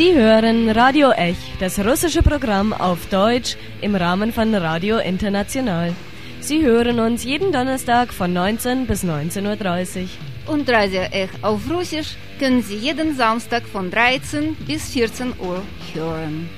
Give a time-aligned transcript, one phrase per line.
[0.00, 5.92] Sie hören Radio Ech, das russische Programm auf Deutsch im Rahmen von Radio International.
[6.40, 10.04] Sie hören uns jeden Donnerstag von 19 bis 19.30
[10.46, 10.54] Uhr.
[10.54, 16.48] Und Radio Ech auf Russisch können Sie jeden Samstag von 13 bis 14 Uhr hören.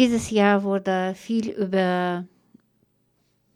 [0.00, 2.24] Dieses Jahr wurde viel über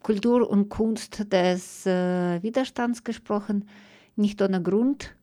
[0.03, 3.67] Kultur und Kunst des äh, Widerstands gesprochen,
[4.15, 5.15] nicht ohne Grund.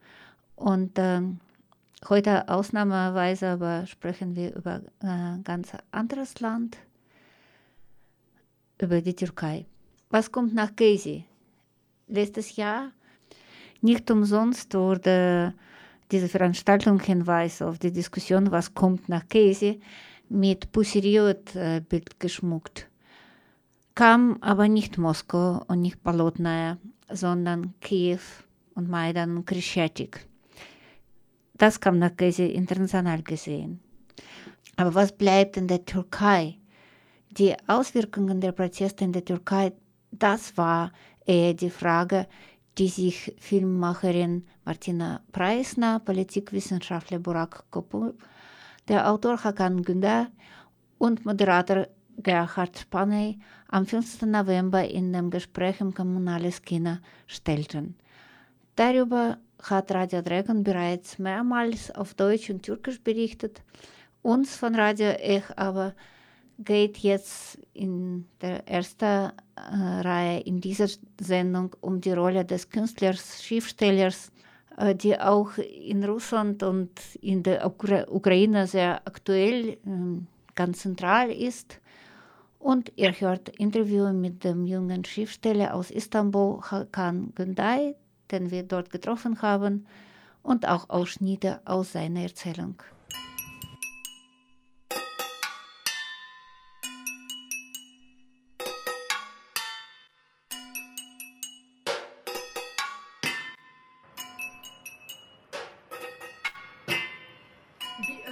[0.57, 1.21] Und äh,
[2.09, 6.77] heute ausnahmsweise aber sprechen wir über ein äh, ganz anderes Land,
[8.80, 9.65] über die Türkei.
[10.11, 11.24] Was kommt nach Gezi?
[12.09, 12.91] Letztes Jahr
[13.80, 15.55] nicht umsonst wurde
[16.11, 19.80] diese Veranstaltung Hinweis auf die Diskussion, was kommt nach Gezi,
[20.33, 22.88] mit Pussy-Riot-Bild geschmückt.
[23.95, 26.79] Kam aber nicht Moskau und nicht Bolotnaya,
[27.11, 28.21] sondern Kiew
[28.74, 30.27] und Maidan und Krischatik.
[31.55, 33.80] Das kam nach Gezi international gesehen.
[34.77, 36.59] Aber was bleibt in der Türkei?
[37.30, 39.73] Die Auswirkungen der Proteste in der Türkei,
[40.11, 40.93] das war
[41.27, 42.27] eher die Frage,
[42.79, 48.15] die sich Filmmacherin Martina Preisner, Politikwissenschaftler Burak Kopur
[48.88, 50.29] der Autor Hakan Gündar
[50.99, 51.87] und Moderator
[52.19, 54.23] Gerhard Paney am 5.
[54.23, 57.97] November in dem Gespräch im Kommunales Kino stellten.
[58.77, 63.63] Darüber hat Radio Dragon bereits mehrmals auf Deutsch und Türkisch berichtet.
[64.22, 65.94] Uns von Radio Ech aber
[66.59, 70.89] geht jetzt in der ersten äh, Reihe in dieser
[71.21, 74.31] Sendung um die Rolle des Künstlers, Schriftstellers
[74.94, 76.91] die auch in Russland und
[77.21, 81.81] in der Ukra Ukraine sehr aktuell, ähm, ganz zentral ist.
[82.59, 87.97] Und ihr hört Interview mit dem jungen Schriftsteller aus Istanbul, Hakan Günday,
[88.31, 89.87] den wir dort getroffen haben,
[90.43, 92.77] und auch Ausschnitte aus seiner Erzählung.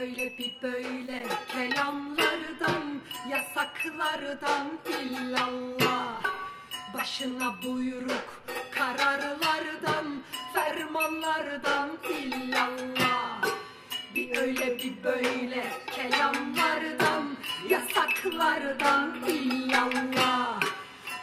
[0.00, 1.22] Öyle bir böyle
[1.52, 3.00] kelamlardan
[3.30, 6.22] yasaklardan illallah.
[6.94, 10.22] Başına buyruk kararlardan
[10.54, 13.42] fermanlardan illallah.
[14.14, 17.36] Bir öyle bir böyle kelamlardan
[17.68, 20.60] yasaklardan illallah.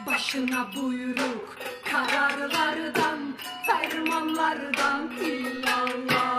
[0.07, 1.57] Başına buyruk
[1.91, 6.36] kararlardan fermanlardan illallah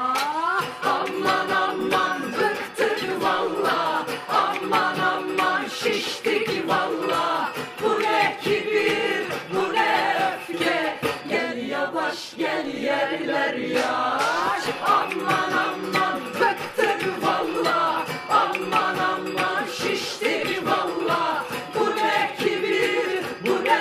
[13.28, 18.06] yerler yaş aman aman bıktık valla.
[18.30, 21.44] Aman aman şiştik valla.
[21.74, 23.80] Bu ne kibir bu ne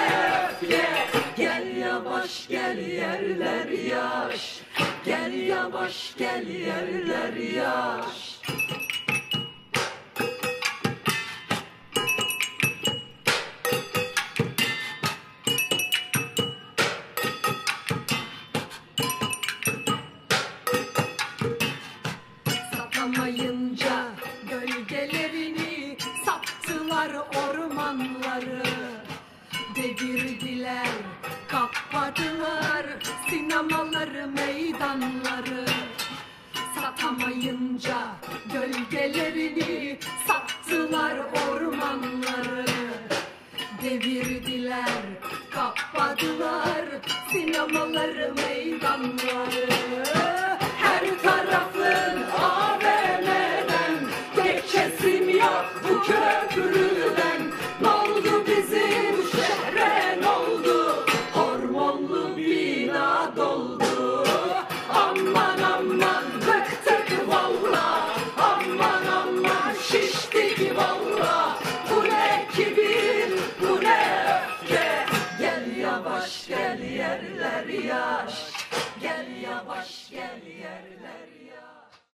[0.49, 0.89] öfke.
[1.37, 4.61] Gel yavaş gel yerler yaş.
[5.05, 8.39] Gel yavaş gel yerler yaş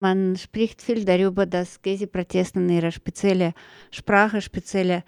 [0.01, 3.53] Man spricht viel darüber, dass Gezi-Proteste ihre spezielle
[3.92, 5.03] Sprache, spezielle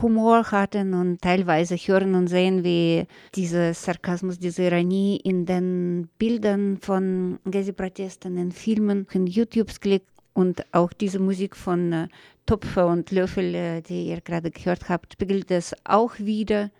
[0.00, 6.78] Humor hatten und teilweise hören und sehen wir diese Sarkasmus, diese Ironie in den Bildern
[6.80, 12.08] von Gezi-Protesten, in Filmen, in YouTube-Klick und auch diese Musik von äh,
[12.46, 16.70] Topfer und Löffel, äh, die ihr gerade gehört habt, spiegelt das auch wieder.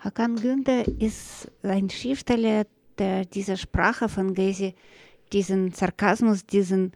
[0.00, 2.66] Hakan Günther ist ein Schriftsteller,
[2.98, 4.74] der diese Sprache von Gezi,
[5.32, 6.92] diesen Sarkasmus, diesen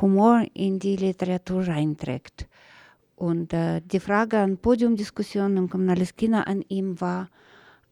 [0.00, 2.48] Humor in die Literatur reinträgt.
[3.16, 7.28] Und äh, die Frage an Podiumdiskussionen im Kommunales Kino an ihm war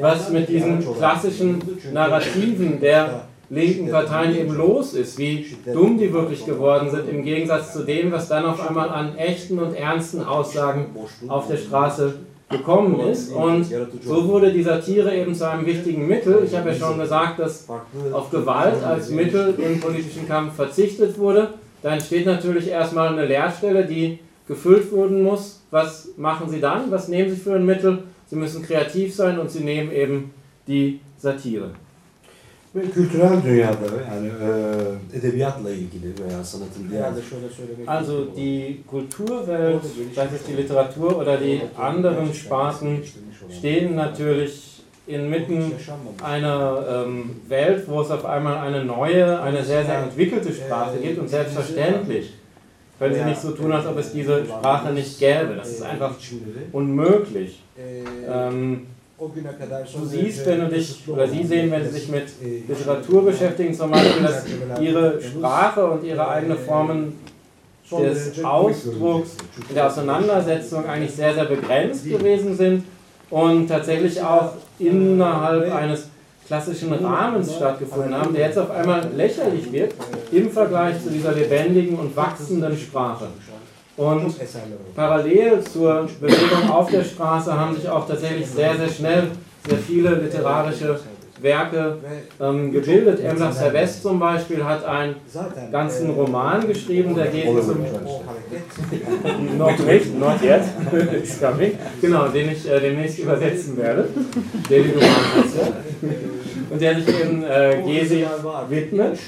[0.01, 1.61] was mit diesen klassischen
[1.93, 7.73] Narrativen der linken Parteien eben los ist, wie dumm die wirklich geworden sind, im Gegensatz
[7.73, 10.87] zu dem, was dann auf einmal an echten und ernsten Aussagen
[11.29, 12.15] auf der Straße
[12.49, 13.33] gekommen ist.
[13.33, 13.67] Und
[14.03, 16.43] so wurde die Satire eben zu einem wichtigen Mittel.
[16.45, 17.67] Ich habe ja schon gesagt, dass
[18.13, 21.55] auf Gewalt als Mittel im politischen Kampf verzichtet wurde.
[21.83, 25.63] Da entsteht natürlich erstmal eine Leerstelle, die gefüllt werden muss.
[25.71, 26.91] Was machen Sie dann?
[26.91, 28.05] Was nehmen Sie für ein Mittel?
[28.27, 30.33] Sie müssen kreativ sein und Sie nehmen eben
[30.67, 31.71] die Satire.
[32.77, 37.13] Ve kültürel dünyada yani e, edebiyatla ilgili veya sanatın diğer
[37.87, 39.83] Also die Kulturwelt,
[40.15, 43.05] sei es die Literatur oder die anderen Sparten,
[43.59, 45.73] stehen natürlich inmitten
[46.25, 51.19] einer ähm, Welt, wo es auf einmal eine neue, eine sehr, sehr entwickelte Sprache gibt
[51.19, 52.33] und selbstverständlich
[52.99, 55.55] können Sie nicht so tun, als ob es diese Sprache nicht gäbe.
[55.57, 56.15] Das ist einfach
[56.73, 57.63] unmöglich.
[58.29, 58.87] Ähm,
[59.19, 62.29] du siehst, wenn du dich, oder Sie sehen, wenn Sie sich mit
[62.69, 64.45] Literatur beschäftigen, zum Beispiel, dass
[64.81, 67.19] Ihre Sprache und Ihre eigene Formen
[67.91, 69.37] des Ausdrucks,
[69.75, 72.85] der Auseinandersetzung eigentlich sehr, sehr begrenzt gewesen sind
[73.31, 76.09] und tatsächlich auch innerhalb eines
[76.47, 79.95] klassischen Rahmens stattgefunden haben, der jetzt auf einmal lächerlich wird
[80.31, 83.29] im Vergleich zu dieser lebendigen und wachsenden Sprache.
[83.97, 84.35] Und
[84.95, 89.29] parallel zur Bewegung auf der Straße haben sich auch tatsächlich sehr, sehr schnell
[89.67, 91.01] sehr viele literarische
[91.41, 91.99] Werke
[92.41, 93.21] ähm, gebildet.
[93.21, 95.17] Emrah Servest zum Beispiel hat einen
[95.71, 97.85] ganzen Roman geschrieben, der geht zum
[99.59, 100.63] noch nicht, not yet,
[101.13, 101.73] it's coming.
[102.01, 104.09] Genau, den ich äh, demnächst übersetzen werde.
[104.69, 105.73] Daily Roman heißt er.
[106.69, 108.27] Und der sich eben äh, Gezi
[108.69, 109.19] widmet.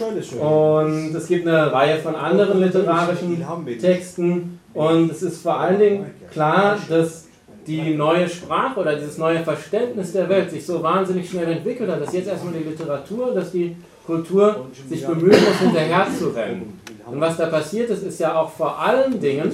[0.41, 3.45] Und es gibt eine Reihe von anderen literarischen
[3.81, 4.58] Texten.
[4.75, 7.27] Und es ist vor allen Dingen klar, dass
[7.67, 12.01] die neue Sprache oder dieses neue Verständnis der Welt sich so wahnsinnig schnell entwickelt hat,
[12.01, 16.81] dass jetzt erstmal die Literatur, dass die Kultur sich bemühen muss, hinterher zu rennen.
[17.05, 19.53] Und was da passiert ist, ist ja auch vor allen Dingen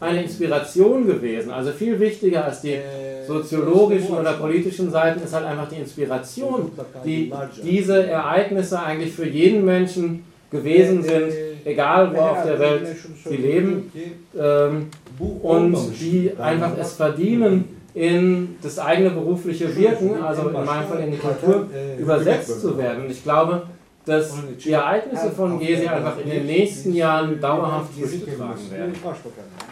[0.00, 1.50] eine Inspiration gewesen.
[1.50, 2.78] Also viel wichtiger als die
[3.26, 6.72] soziologischen oder politischen Seiten ist halt einfach die Inspiration,
[7.04, 7.32] die
[7.62, 11.32] diese Ereignisse eigentlich für jeden Menschen gewesen sind,
[11.64, 13.92] egal wo auf der Welt sie leben,
[14.38, 14.88] ähm,
[15.42, 21.12] und die einfach es verdienen, in das eigene berufliche Wirken, also in meinem Fall in
[21.12, 23.04] die Kultur, übersetzt zu werden.
[23.04, 23.62] Und ich glaube,
[24.04, 28.94] dass die Ereignisse von Gezi einfach in den nächsten Jahren dauerhaft durchgetragen werden.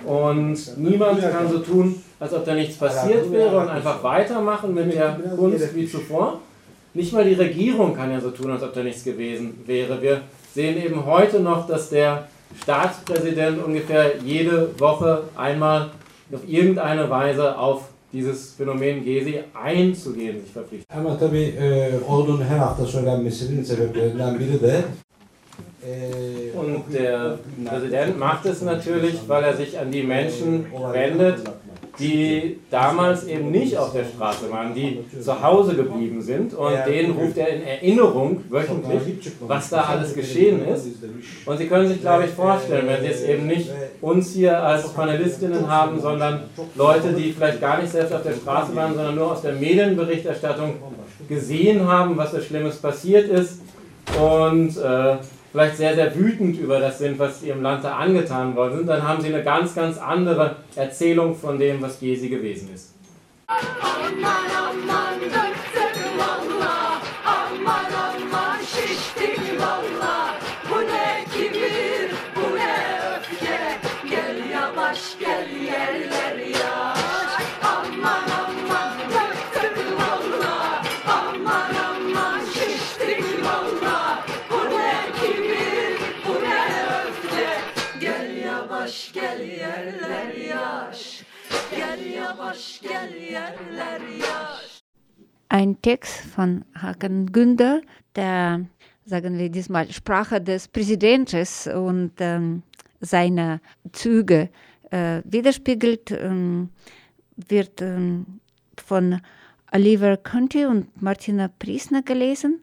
[0.06, 4.94] Und niemand kann so tun, als ob da nichts passiert wäre und einfach weitermachen mit
[4.94, 6.40] der Kunst wie zuvor.
[6.94, 10.00] Nicht mal die Regierung kann ja so tun, als ob da nichts gewesen wäre.
[10.00, 10.20] Wir
[10.54, 12.28] sehen eben heute noch, dass der
[12.62, 15.90] Staatspräsident ungefähr jede Woche einmal
[16.32, 17.82] auf irgendeine Weise auf
[18.12, 20.86] dieses Phänomen Gezi einzugehen sich verpflichtet.
[20.90, 24.82] Ama tabii e, ordunun her hafta söylenmesinin sebeplerinden biri de
[25.82, 31.40] e, Und der Präsident macht es natürlich, weil er sich an die Menschen wendet,
[31.98, 36.54] die damals eben nicht auf der Straße waren, die zu Hause geblieben sind.
[36.54, 40.86] Und denen ruft er in Erinnerung wöchentlich, was da alles geschehen ist.
[41.44, 43.70] Und Sie können sich, glaube ich, vorstellen, wenn Sie es eben nicht
[44.00, 46.44] uns hier als Panelistinnen haben, sondern
[46.74, 50.74] Leute, die vielleicht gar nicht selbst auf der Straße waren, sondern nur aus der Medienberichterstattung
[51.28, 53.60] gesehen haben, was so Schlimmes passiert ist
[54.18, 55.16] und äh,
[55.52, 59.06] vielleicht sehr, sehr wütend über das sind, was ihrem Land da angetan worden sind, dann
[59.06, 62.94] haben sie eine ganz, ganz andere Erzählung von dem, was Gezi gewesen ist.
[63.46, 65.21] Aman aman döktüm
[95.52, 97.82] Ein Text von Hakan Günder,
[98.16, 98.64] der,
[99.04, 101.44] sagen wir diesmal, Sprache des Präsidenten
[101.76, 102.62] und ähm,
[103.02, 103.60] seine
[103.92, 104.48] Züge
[104.90, 106.70] äh, widerspiegelt, ähm,
[107.36, 108.40] wird ähm,
[108.82, 109.20] von
[109.70, 112.62] Oliver Conti und Martina Priesner gelesen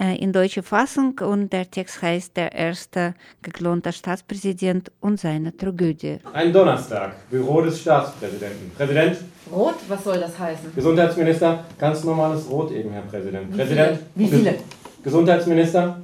[0.00, 6.18] äh, in deutscher Fassung und der Text heißt Der erste geklonte Staatspräsident und seine Tragödie.
[6.32, 8.70] Ein Donnerstag, Büro des Staatspräsidenten.
[8.76, 9.18] Präsident,
[9.52, 9.74] Rot?
[9.88, 10.74] Was soll das heißen?
[10.74, 13.56] Gesundheitsminister, ganz normales Rot eben, Herr Präsident.
[13.56, 14.54] Präsident, Wie viele?
[15.02, 16.00] Gesundheitsminister,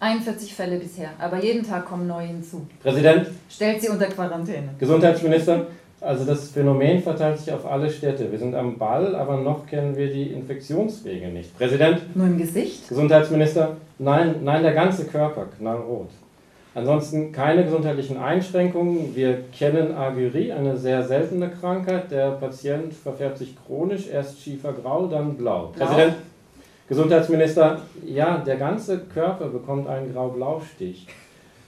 [0.00, 2.66] 41 Fälle bisher, aber jeden Tag kommen neue hinzu.
[2.82, 4.70] Präsident, Stellt sie unter Quarantäne.
[4.78, 5.66] Gesundheitsminister.
[6.04, 8.30] Also das Phänomen verteilt sich auf alle Städte.
[8.30, 11.56] Wir sind am Ball, aber noch kennen wir die Infektionswege nicht.
[11.56, 12.88] Präsident, Nur im Gesicht?
[12.88, 16.10] Gesundheitsminister, nein, nein, der ganze Körper, knallrot.
[16.74, 19.14] Ansonsten keine gesundheitlichen Einschränkungen.
[19.14, 22.10] Wir kennen Agyrie, eine sehr seltene Krankheit.
[22.10, 25.72] Der Patient verfärbt sich chronisch, erst schiefergrau, dann blau.
[25.74, 25.86] Blau?
[25.86, 26.16] Präsident,
[26.86, 31.06] Gesundheitsminister, ja, der ganze Körper bekommt einen Grau-Blau-Stich.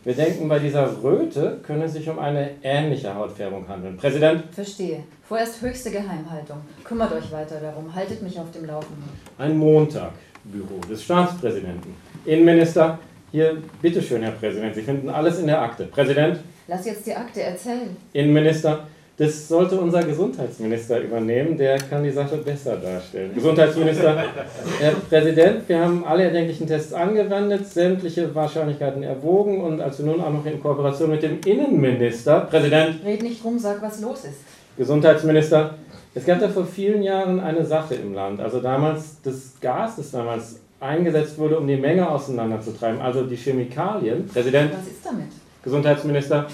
[0.07, 3.97] Wir denken, bei dieser Röte könne es sich um eine ähnliche Hautfärbung handeln.
[3.97, 5.03] Präsident, Verstehe.
[5.25, 6.59] Vorerst höchste Geheimhaltung.
[6.85, 7.93] Kümmert euch weiter darum.
[7.93, 9.03] Haltet mich auf dem Laufenden.
[9.37, 10.13] ein Montag,
[10.45, 11.93] Büro des Staatspräsidenten.
[12.25, 13.01] Innenminister,
[13.33, 15.87] hier, bitteschön, Herr Präsident, Sie finden alles in der Akte.
[15.87, 17.97] Präsident, Lass jetzt die Akte erzählen.
[18.13, 18.87] Innenminister,
[19.19, 23.35] das sollte unser Gesundheitsminister übernehmen, der kann die Sache besser darstellen.
[23.35, 24.15] Gesundheitsminister,
[24.79, 30.21] Herr Präsident, wir haben alle erdenklichen Tests angewendet, sämtliche Wahrscheinlichkeiten erwogen und als wir nun
[30.21, 34.41] auch noch in Kooperation mit dem Innenminister, Präsident, Red nicht rum, sag, was los ist.
[34.77, 35.75] Gesundheitsminister,
[36.15, 40.11] es gab da vor vielen Jahren eine Sache im Land, also damals das Gas, das
[40.11, 44.27] damals eingesetzt wurde, um die Menge auseinanderzutreiben, also die Chemikalien.
[44.29, 45.29] Präsident, Was ist damit?
[45.63, 46.47] Gesundheitsminister,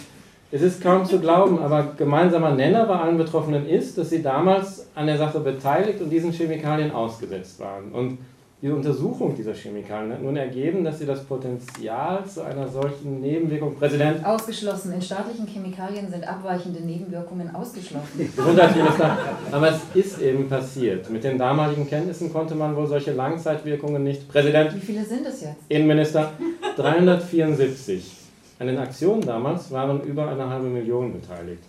[0.53, 4.87] es ist kaum zu glauben, aber gemeinsamer Nenner bei allen Betroffenen ist, dass sie damals
[4.95, 7.91] an der Sache beteiligt und diesen Chemikalien ausgesetzt waren.
[7.91, 8.19] Und
[8.61, 13.75] die Untersuchung dieser Chemikalien hat nun ergeben, dass sie das Potenzial zu einer solchen Nebenwirkung,
[13.77, 14.93] Präsident, Ausgeschlossen.
[14.93, 18.31] In staatlichen Chemikalien sind abweichende Nebenwirkungen ausgeschlossen.
[18.37, 19.19] Gesundheitsminister,
[19.51, 21.09] aber es ist eben passiert.
[21.09, 24.29] Mit den damaligen Kenntnissen konnte man wohl solche Langzeitwirkungen nicht.
[24.29, 25.57] Präsident, Wie viele sind es jetzt?
[25.69, 26.31] Innenminister,
[26.77, 28.22] 374.
[28.63, 31.65] An den Aktionen damals waren über eine halbe Million beteiligt.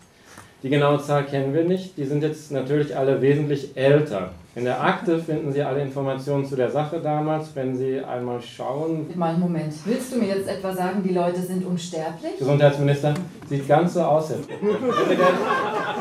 [0.61, 4.29] Die genaue Zahl kennen wir nicht, die sind jetzt natürlich alle wesentlich älter.
[4.53, 9.07] In der Akte finden Sie alle Informationen zu der Sache damals, wenn Sie einmal schauen.
[9.15, 9.73] Mal einen Moment.
[9.85, 12.37] Willst du mir jetzt etwa sagen, die Leute sind unsterblich?
[12.37, 13.15] Gesundheitsminister,
[13.49, 14.27] sieht ganz so aus.
[14.27, 15.19] Präsident,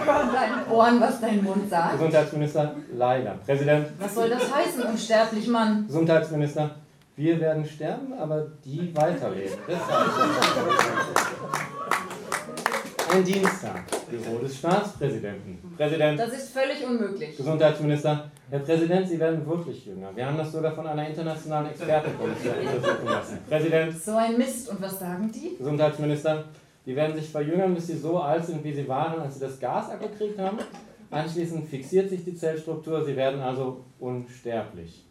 [0.04, 1.92] Von deinen Ohren, was dein Mund sagt?
[1.92, 3.36] Gesundheitsminister, leider.
[3.46, 5.86] Präsident, Was soll das heißen, unsterblich, Mann?
[5.86, 6.72] Gesundheitsminister,
[7.16, 9.58] wir werden sterben, aber die weiterleben.
[13.12, 15.58] Ein Dienstag, Büro des Staatspräsidenten.
[15.76, 17.36] Präsident, Das ist völlig unmöglich.
[17.36, 20.08] Gesundheitsminister, Herr Präsident, Sie werden wirklich jünger.
[20.14, 23.38] Wir haben das sogar von einer internationalen Expertenkommission untersuchen lassen.
[23.48, 24.70] Präsident, So ein Mist.
[24.70, 25.56] Und was sagen die?
[25.58, 26.44] Gesundheitsminister,
[26.86, 29.60] die werden sich verjüngern, bis sie so alt sind, wie sie waren, als sie das
[29.60, 30.58] Gas abgekriegt haben.
[31.10, 35.04] Anschließend fixiert sich die Zellstruktur, sie werden also unsterblich.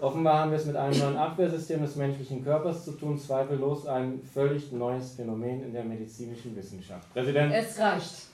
[0.00, 4.20] Offenbar haben wir es mit einem neuen Abwehrsystem des menschlichen Körpers zu tun, zweifellos ein
[4.32, 7.12] völlig neues Phänomen in der medizinischen Wissenschaft.
[7.12, 8.26] Präsident, Es reicht.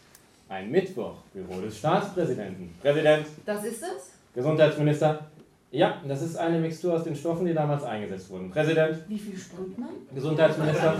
[0.48, 2.72] ein Mittwoch, Büro des Staatspräsidenten.
[2.80, 4.12] Präsident, Das ist es?
[4.34, 5.26] Gesundheitsminister,
[5.72, 8.50] ja, das ist eine Mixtur aus den Stoffen, die damals eingesetzt wurden.
[8.50, 9.88] Präsident, Wie viel sprüht man?
[10.14, 10.94] Gesundheitsminister.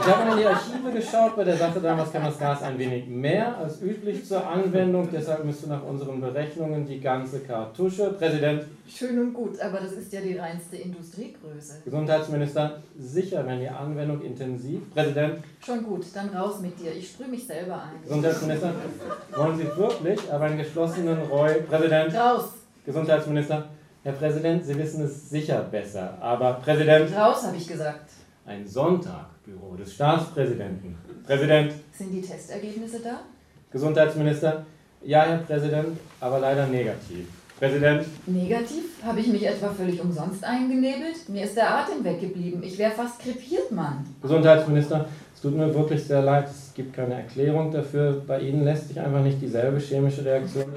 [0.00, 3.06] Ich habe in die Archive geschaut, bei der Sache damals kam das Gas ein wenig
[3.06, 8.10] mehr als üblich zur Anwendung, deshalb müsste nach unseren Berechnungen die ganze Kartusche.
[8.12, 11.82] Präsident, Schön und gut, aber das ist ja die reinste Industriegröße.
[11.84, 14.80] Gesundheitsminister, sicher, wenn die Anwendung intensiv.
[14.92, 16.92] Präsident, Schon gut, dann raus mit dir.
[16.92, 18.02] Ich sprühe mich selber ein.
[18.02, 18.74] Gesundheitsminister,
[19.36, 21.62] wollen Sie wirklich, aber einen geschlossenen Roy.
[21.62, 22.50] Präsident, Raus!
[22.84, 23.68] Gesundheitsminister,
[24.04, 28.10] Herr Präsident, Sie wissen es sicher besser, aber Präsident, Raus, habe ich gesagt.
[28.44, 30.96] ein Sonntag, Büro des Staatspräsidenten.
[31.24, 33.20] Präsident, Sind die Testergebnisse da?
[33.70, 34.66] Gesundheitsminister,
[35.04, 37.28] ja, Herr Präsident, aber leider negativ.
[37.60, 38.82] Präsident, Negativ?
[39.04, 41.28] Habe ich mich etwa völlig umsonst eingenebelt?
[41.28, 42.60] Mir ist der Atem weggeblieben.
[42.64, 44.04] Ich wäre fast krepiert, Mann.
[44.20, 48.20] Gesundheitsminister, es tut mir wirklich sehr leid, es gibt keine Erklärung dafür.
[48.26, 50.64] Bei Ihnen lässt sich einfach nicht dieselbe chemische Reaktion.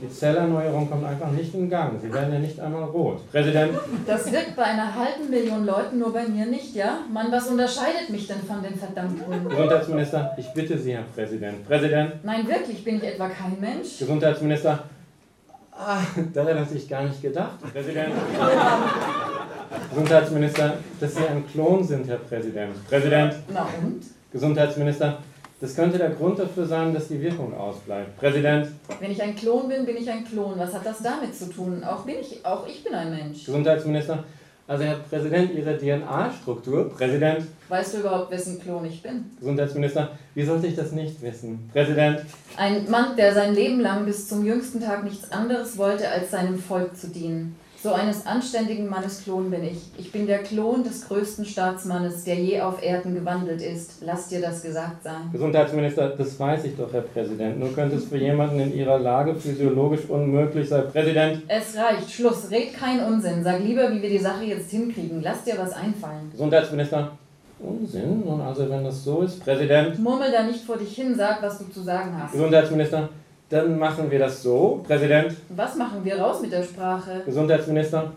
[0.00, 2.00] Die Zellerneuerung kommt einfach nicht in Gang.
[2.00, 3.30] Sie werden ja nicht einmal rot.
[3.30, 3.72] Präsident,
[4.06, 7.00] Das wirkt bei einer halben Million Leuten, nur bei mir nicht, ja?
[7.12, 9.46] Mann, was unterscheidet mich denn von den verdammt Grünen?
[9.48, 11.66] Gesundheitsminister, ich bitte Sie, Herr Präsident.
[11.66, 13.98] Präsident, Nein, wirklich, bin ich etwa kein Mensch?
[13.98, 14.84] Gesundheitsminister,
[15.72, 15.98] ah,
[16.32, 17.58] daran hatte ich gar nicht gedacht.
[17.72, 18.12] Präsident,
[19.90, 22.88] Gesundheitsminister, dass Sie ein Klon sind, Herr Präsident.
[22.88, 24.02] Präsident, Na und?
[24.32, 25.18] Gesundheitsminister,
[25.60, 28.16] das könnte der Grund dafür sein, dass die Wirkung ausbleibt.
[28.18, 30.54] Präsident, Wenn ich ein Klon bin, bin ich ein Klon.
[30.56, 31.84] Was hat das damit zu tun?
[31.84, 33.44] Auch, bin ich, auch ich bin ein Mensch.
[33.44, 34.24] Gesundheitsminister,
[34.66, 39.26] also Herr Präsident, Ihre DNA-Struktur, Präsident, Weißt du überhaupt, wessen Klon ich bin?
[39.38, 41.68] Gesundheitsminister, wie sollte ich das nicht wissen?
[41.72, 42.20] Präsident,
[42.56, 46.58] Ein Mann, der sein Leben lang bis zum jüngsten Tag nichts anderes wollte, als seinem
[46.58, 47.56] Volk zu dienen.
[47.82, 49.78] So eines anständigen Mannes Klon bin ich.
[49.96, 54.02] Ich bin der Klon des größten Staatsmannes, der je auf Erden gewandelt ist.
[54.02, 55.30] Lass dir das gesagt sein.
[55.32, 57.58] Gesundheitsminister, das weiß ich doch, Herr Präsident.
[57.58, 60.90] Nur könnte es für jemanden in Ihrer Lage physiologisch unmöglich sein.
[60.92, 62.10] Präsident, Es reicht.
[62.10, 62.50] Schluss.
[62.50, 63.42] Red keinen Unsinn.
[63.42, 65.22] Sag lieber, wie wir die Sache jetzt hinkriegen.
[65.22, 66.30] Lass dir was einfallen.
[66.32, 67.12] Gesundheitsminister,
[67.60, 68.20] Unsinn?
[68.26, 71.58] Nun also, wenn das so ist, Präsident, Murmel da nicht vor dich hin, sag, was
[71.58, 72.32] du zu sagen hast.
[72.32, 73.08] Gesundheitsminister,
[73.50, 74.82] dann machen wir das so.
[74.86, 77.22] Präsident, Was machen wir raus mit der Sprache?
[77.26, 78.12] Gesundheitsminister,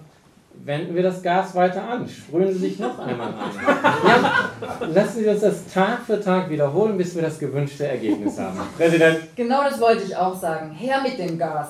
[0.64, 2.08] wenden wir das Gas weiter an.
[2.08, 3.52] Sprühen Sie sich noch einmal an.
[4.08, 8.60] Ja, lassen Sie uns das Tag für Tag wiederholen, bis wir das gewünschte Ergebnis haben.
[8.78, 10.72] Präsident, Genau das wollte ich auch sagen.
[10.72, 11.70] Her mit dem Gas.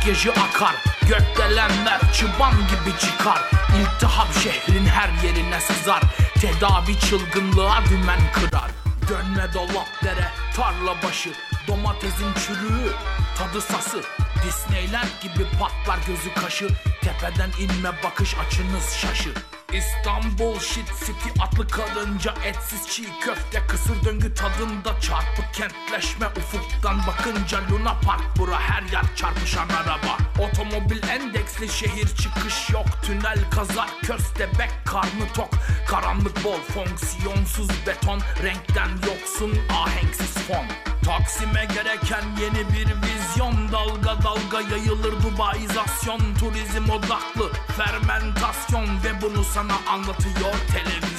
[0.00, 0.74] Makyajı akar.
[1.08, 3.50] Gökdelenler çıban gibi çıkar.
[3.80, 6.02] İltihap şehrin her yerine sızar.
[6.40, 8.70] Tedavi çılgınlığa dümen kırar.
[9.08, 11.30] Dönme dolap dere tarla başı.
[11.68, 12.92] Domatesin çürüğü
[13.38, 14.02] tadı sası.
[14.46, 16.68] Disneyland gibi patlar gözü kaşı.
[17.00, 19.30] Tepeden inme bakış açınız şaşı
[19.74, 23.62] İstanbul shit city atlı karınca etsiz çiğ köfte.
[23.68, 26.26] Kısır döngü tadında çarpık kentleşme.
[26.26, 32.86] Ufuktan bakınca Luna Park bura her yer çarpışan araba Otomobil endeksli şehir çıkış yok.
[33.02, 35.50] Tünel kazar köstebek karnı tok.
[35.88, 38.20] Karanlık bol fonksiyonsuz beton.
[38.42, 40.66] Renkten yoksun ahenksiz fon.
[41.04, 43.72] Taksim'e gereken yeni bir vizyon.
[43.72, 46.20] Dalga dalga yayılır Dubaizasyon.
[46.40, 48.86] Turizm odaklı fermentasyon.
[48.86, 51.09] Ve bunu sana anlatıyor televizyon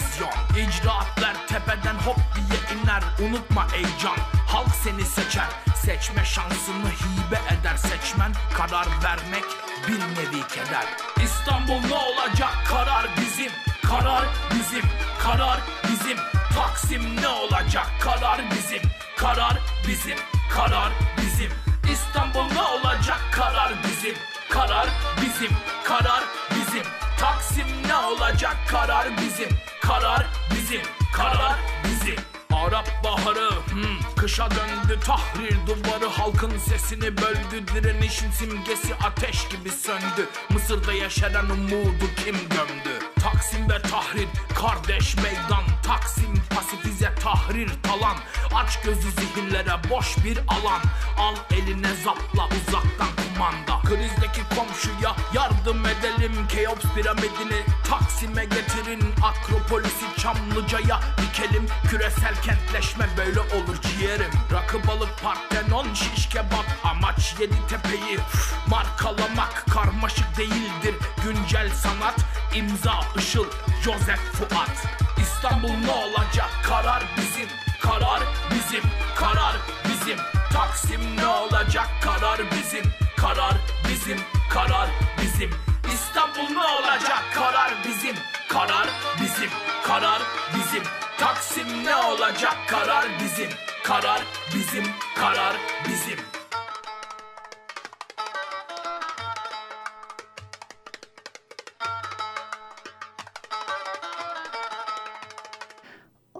[0.58, 3.04] İcraatler tepeden hop diye iner.
[3.20, 5.48] Unutma heyecan Halk seni seçer.
[5.76, 7.78] Seçme şansını hibe eder.
[7.78, 9.44] Seçmen Karar vermek
[9.88, 10.86] bir nevi keder.
[11.24, 12.50] İstanbul ne olacak?
[12.70, 13.52] Karar bizim.
[13.90, 14.84] Karar bizim.
[15.24, 16.18] Karar bizim.
[16.56, 17.88] Taksim ne olacak?
[18.00, 18.82] Karar bizim.
[19.18, 19.58] Karar
[19.88, 20.18] bizim.
[20.52, 21.52] Karar bizim.
[21.92, 23.20] İstanbul ne olacak?
[23.32, 24.16] Karar bizim.
[24.50, 24.88] Karar
[25.22, 25.52] bizim.
[25.84, 26.24] Karar
[26.56, 28.58] bizim Taksim ne olacak?
[28.68, 29.50] Karar bizim.
[29.82, 30.82] Karar bizim.
[31.14, 32.16] Karar bizim.
[32.54, 36.10] Arap baharı hmm, kışa döndü tahrir duvarı.
[36.10, 40.30] Halkın sesini böldü direnişin simgesi ateş gibi söndü.
[40.50, 43.06] Mısır'da yaşanan umudu kim gömdü?
[43.20, 48.18] Taksim ve Tahrir kardeş meydan Taksim pasifize tahrir talan
[48.56, 50.82] Aç gözü zihinlere boş bir alan.
[51.18, 53.82] Al eline zapla uzaktan kumanda.
[53.90, 56.48] Krizdeki komşuya yardım edelim.
[56.48, 59.04] Keops piramidini Taksim'e getirin.
[59.24, 61.68] Akropolisi Çamlıca'ya dikelim.
[61.90, 64.32] Küresel kentleşme böyle olur ciğerim.
[64.54, 66.66] Rakı balık partenon şiş kebap.
[66.84, 68.20] Amaç yedi tepeyi.
[68.68, 70.96] Markalamak Karmaşık değildir.
[71.24, 72.16] Güncel sanat
[72.56, 73.46] imza ışıl
[73.84, 74.86] Joseph Fuat.
[75.22, 76.50] İstanbul ne olacak?
[76.64, 77.48] Karar bizim
[77.82, 78.84] Karar bizim
[79.16, 80.18] karar bizim.
[80.54, 81.88] Taksim ne olacak?
[82.04, 83.56] Karar bizim Karar
[83.90, 84.18] bizim
[84.50, 84.90] karar
[85.22, 85.50] bizim.
[85.94, 87.24] İstanbul ne olacak?
[87.36, 88.16] Karar bizim
[88.50, 88.88] Karar
[89.22, 89.50] bizim
[89.84, 90.22] karar
[90.56, 90.84] bizim.
[91.20, 92.58] Taksim ne olacak?
[92.68, 93.50] Karar bizim
[93.84, 94.22] Karar
[94.56, 94.86] bizim
[95.16, 95.56] karar
[95.88, 96.41] bizim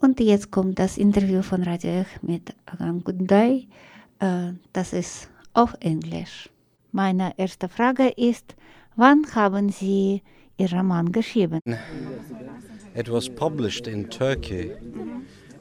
[0.02, 3.68] Und jetzt kommt das Interview von Radio Ech mit Agan Gundai.
[4.20, 6.50] Äh, das ist auf Englisch.
[6.92, 8.56] Meine erste Frage ist,
[8.96, 10.24] wann haben Sie
[10.58, 11.60] Ihr Roman geschrieben?
[12.96, 14.72] It was published in Turkey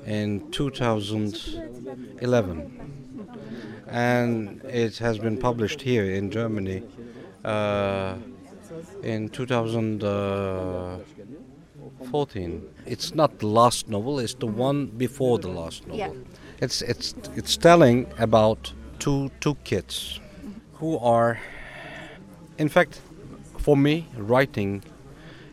[0.07, 1.61] in 2011,
[3.87, 6.83] and it has been published here in Germany
[7.44, 8.14] uh,
[9.03, 9.31] in
[12.11, 12.68] 2014.
[12.87, 15.99] It's not the last novel; it's the one before the last novel.
[15.99, 16.12] Yeah.
[16.61, 20.20] It's it's it's telling about two two kids
[20.75, 21.38] who are,
[22.59, 23.01] in fact,
[23.59, 24.83] for me, writing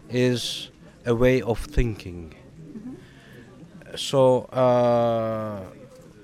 [0.10, 0.70] is
[1.06, 2.34] a way of thinking.
[3.96, 5.62] So uh,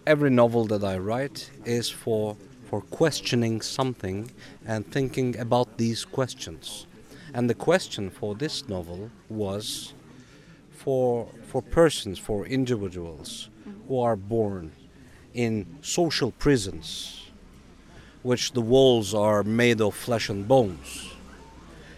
[0.06, 2.36] every novel that I write is for
[2.70, 4.32] for questioning something
[4.66, 6.88] and thinking about these questions.
[7.34, 9.94] And the question for this novel was
[10.84, 13.50] for for persons, for individuals
[13.88, 14.72] who are born
[15.34, 17.32] in social prisons,
[18.22, 21.14] which the walls are made of flesh and bones.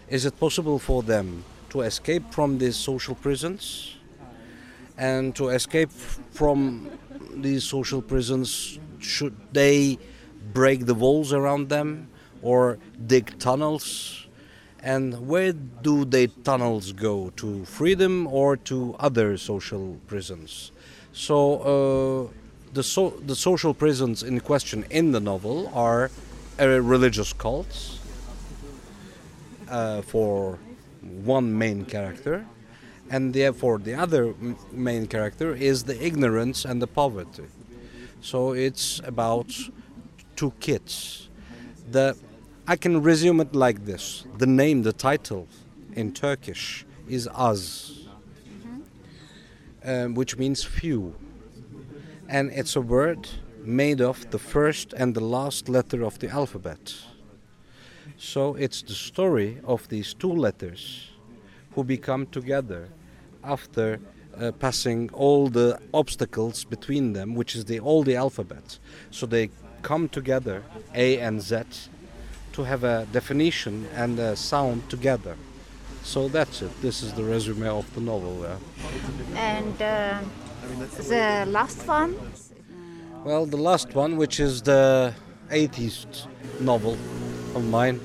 [0.08, 3.96] Is it possible for them to escape from these social prisons?
[4.98, 5.90] And to escape
[6.30, 6.90] from
[7.34, 9.98] these social prisons, should they
[10.54, 12.08] break the walls around them
[12.40, 14.25] or dig tunnels?
[14.86, 17.30] And where do the tunnels go?
[17.42, 20.70] To freedom or to other social prisons?
[21.12, 22.32] So uh,
[22.72, 26.12] the so the social prisons in question in the novel are
[26.60, 27.98] uh, religious cults
[29.68, 30.60] uh, for
[31.02, 32.46] one main character,
[33.10, 34.34] and therefore the other
[34.70, 37.48] main character is the ignorance and the poverty.
[38.20, 39.50] So it's about
[40.36, 41.28] two kids.
[41.90, 42.16] The
[42.68, 45.46] I can resume it like this: the name, the title,
[45.94, 48.08] in Turkish is Az,
[49.84, 51.14] um, which means few,
[52.28, 53.28] and it's a word
[53.62, 56.94] made of the first and the last letter of the alphabet.
[58.16, 61.10] So it's the story of these two letters
[61.74, 62.88] who become together
[63.44, 64.00] after
[64.36, 68.80] uh, passing all the obstacles between them, which is the all the alphabet.
[69.12, 69.50] So they
[69.82, 71.62] come together, A and Z,
[72.56, 75.36] to have a definition and a sound together.
[76.02, 76.70] So that's it.
[76.80, 78.34] This is the resume of the novel.
[78.42, 78.56] yeah.
[79.36, 80.18] And uh,
[81.08, 82.16] the last one?
[83.24, 85.12] Well, the last one, which is the
[85.50, 86.06] 80s
[86.60, 86.96] novel
[87.54, 88.00] of mine,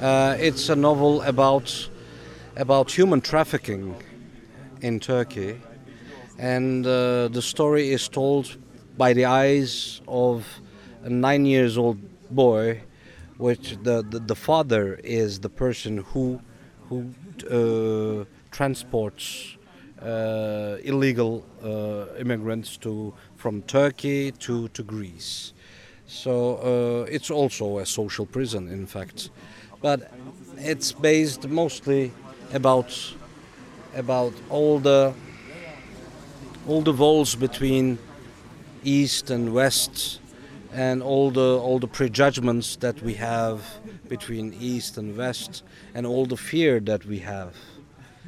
[0.00, 1.88] uh, it's a novel about
[2.56, 3.96] about human trafficking
[4.80, 5.60] in Turkey,
[6.38, 8.56] and uh, the story is told
[8.96, 10.46] by the eyes of
[11.02, 11.98] a nine years old
[12.30, 12.80] boy,
[13.38, 16.40] which the, the, the father is the person who
[16.88, 17.14] who
[17.50, 19.56] uh, transports
[20.02, 25.52] uh, illegal uh, immigrants to from Turkey to, to Greece.
[26.06, 29.30] So uh, it's also a social prison, in fact,
[29.80, 30.12] but
[30.58, 32.12] it's based mostly
[32.52, 33.14] about
[33.96, 35.14] about all the
[36.66, 37.98] all the walls between
[38.84, 40.20] east and west,
[40.74, 43.60] and all the all the prejudgments that we have
[44.08, 45.62] between east and west,
[45.94, 47.54] and all the fear that we have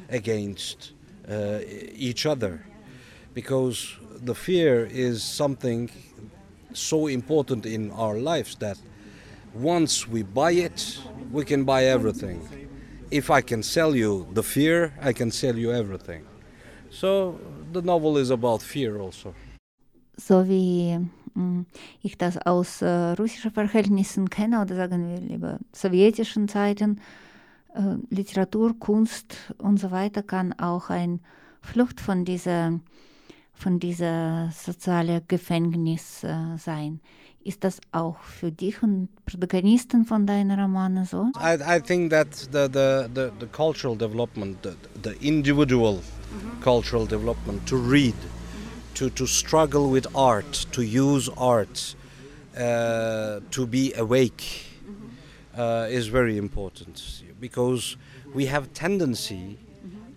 [0.09, 0.93] against
[1.29, 1.59] uh,
[1.93, 2.65] each other,
[3.33, 5.89] because the fear is something
[6.73, 8.77] so important in our lives that
[9.53, 10.99] once we buy it,
[11.31, 12.39] we can buy everything.
[13.11, 16.25] If I can sell you the fear, I can sell you everything.
[16.89, 17.39] So
[17.71, 19.33] the novel is about fear also.
[20.17, 21.07] so mh,
[22.01, 27.01] ich das aus äh, russischen Verhältnissen kenne oder sagen wir lieber sowjetischen Zeiten,
[27.73, 31.19] äh, Literatur, Kunst und so weiter kann auch ein
[31.61, 32.79] Flucht von dieser
[33.57, 36.99] von dieser sozialen Gefängnis äh, sein.
[37.43, 41.31] Ist das auch für dich und Protagonisten von deinen Romanen so?
[41.39, 46.01] I, I think that the, the, the, the cultural development, the, the individual
[46.61, 48.15] cultural development, to read,
[48.97, 51.93] to, to struggle with art, to use art,
[52.57, 54.65] uh, to be awake,
[55.55, 57.95] uh, is very important because
[58.33, 59.59] we have tendency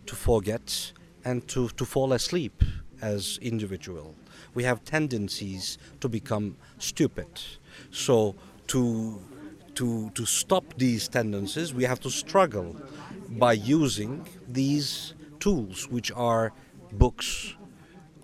[0.06, 0.92] to forget
[1.26, 2.64] and to, to fall asleep
[3.02, 4.14] as individual.
[4.54, 7.28] We have tendencies to become stupid.
[7.90, 8.34] So
[8.68, 9.20] to
[9.74, 12.76] to to stop these tendencies, we have to struggle
[13.28, 16.52] by using these tools, which are
[16.92, 17.54] books,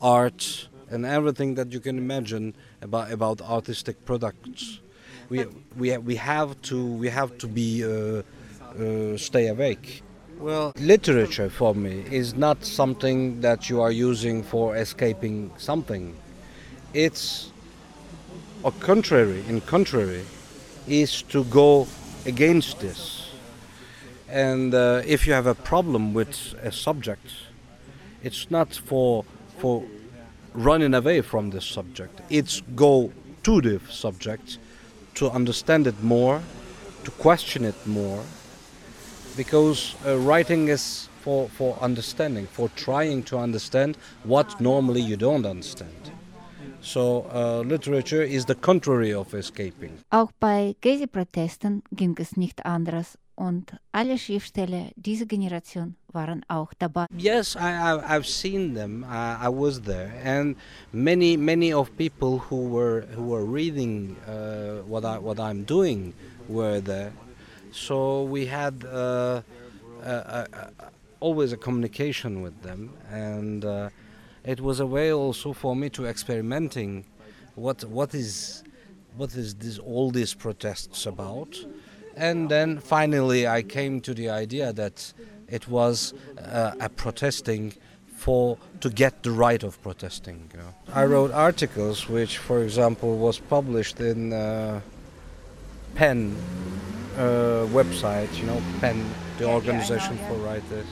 [0.01, 4.81] art, and everything that you can imagine about about artistic products.
[5.29, 8.23] We we we have to we have to be uh,
[8.79, 10.03] uh, stay awake.
[10.39, 16.15] Well, literature for me is not something that you are using for escaping something.
[16.93, 17.51] It's
[18.65, 20.25] a contrary, in contrary,
[20.87, 21.87] is to go
[22.27, 23.31] against this.
[24.29, 27.33] And uh, if you have a problem with a subject,
[28.23, 29.25] it's not for
[29.59, 29.85] for
[30.55, 32.21] running away from this subject.
[32.31, 34.59] It's go to the subject
[35.15, 36.41] to understand it more,
[37.05, 38.23] to question it more,
[39.37, 45.47] because uh, writing is for, for understanding, for trying to understand what normally you don't
[45.47, 46.11] understand.
[46.81, 49.99] So uh, literature is the contrary of escaping.
[50.13, 57.07] Auch bei Gezi-Protesten ging es nicht anders und alle Schriftsteller dieser Generation waren auch dabei.
[57.17, 59.05] Yes, I, I've seen them.
[59.05, 60.57] I, was there, and
[60.93, 66.15] many many of people who were who were reading uh, what I what I'm doing
[66.49, 67.13] were there.
[67.73, 69.43] So we had uh,
[70.03, 70.47] a,
[71.21, 73.91] always a communication with them, and uh,
[74.45, 77.05] it was a way also for me to experimenting
[77.55, 78.63] what what is
[79.17, 81.57] what is this all these protests about,
[82.17, 85.13] and then finally I came to the idea that
[85.49, 87.75] it was uh, a protesting
[88.17, 90.51] for to get the right of protesting.
[90.53, 90.75] You know.
[90.93, 94.81] I wrote articles which, for example, was published in uh,
[95.95, 96.35] PEN
[97.17, 97.21] uh,
[97.71, 98.35] website.
[98.39, 99.05] You know, PEN,
[99.39, 100.87] the organization for writers.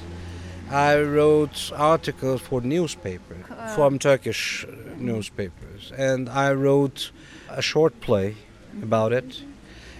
[0.70, 7.10] I wrote articles for newspapers, from Turkish newspapers, and I wrote
[7.50, 8.37] a short play
[8.82, 9.42] about it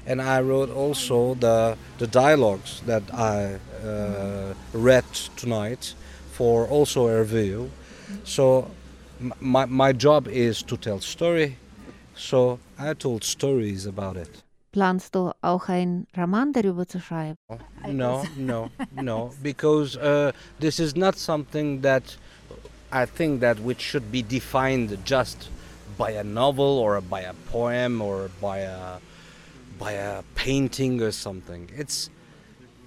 [0.07, 5.05] and I wrote also the the dialogues that I uh, read
[5.37, 5.95] tonight
[6.33, 7.71] for also a review.
[8.25, 8.71] So
[9.40, 11.57] my my job is to tell story.
[12.17, 14.43] So I told stories about it.
[14.73, 17.37] Planst du auch einen Roman darüber zu schreiben?
[17.93, 22.17] No, no, no, because uh, this is not something that
[22.90, 25.49] I think that which should be defined just
[25.97, 28.99] by a novel or by a poem or by a
[29.78, 31.70] by a painting or something.
[31.76, 32.10] It's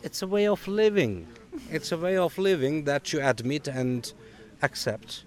[0.03, 1.27] it's a way of living.
[1.71, 4.11] It's a way of living that you admit and
[4.61, 5.23] accept.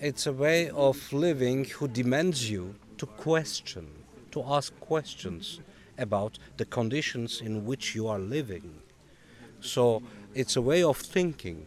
[0.00, 3.88] It's a way of living who demands you to question,
[4.32, 5.60] to ask questions
[5.96, 8.80] about the conditions in which you are living.
[9.60, 10.02] So
[10.34, 11.66] it's a way of thinking.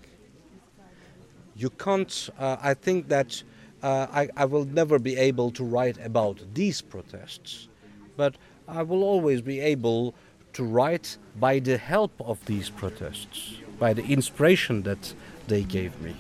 [1.56, 3.44] You can't, uh, I think that
[3.84, 7.68] uh, I, I will never be able to write about these protests,
[8.16, 8.36] but
[8.68, 10.14] I will always be able
[10.54, 15.14] to write by the help of these protests, by the inspiration that
[15.48, 16.16] they gave me,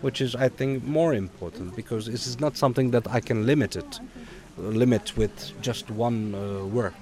[0.00, 3.76] which is, I think, more important because this is not something that I can limit
[3.76, 4.00] it,
[4.56, 6.94] limit with just one uh, work.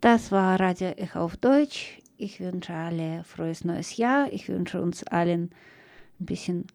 [0.00, 2.00] Das war Radio Echo auf Deutsch.
[2.22, 4.30] Ich wünsche alle frohes neues Jahr.
[4.30, 5.50] Ich wünsche uns allen
[6.20, 6.66] ein bisschen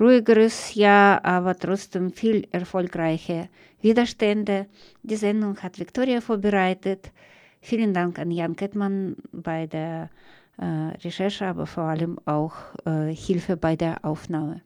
[0.00, 3.50] ruhigeres Jahr, aber trotzdem viel erfolgreiche
[3.82, 4.64] Widerstände.
[5.02, 7.12] Die Sendung hat Viktoria vorbereitet.
[7.60, 10.08] Vielen Dank an Jan Kettmann bei der
[10.56, 10.64] äh,
[11.04, 12.54] Recherche, aber vor allem auch
[12.86, 14.62] äh, Hilfe bei der Aufnahme.